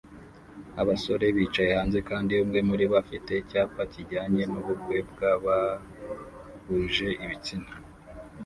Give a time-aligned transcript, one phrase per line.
[0.81, 7.69] abasore bicaye hanze kandi umwe muribo afite icyapa kijyanye nubukwe bwabahuje ibitsina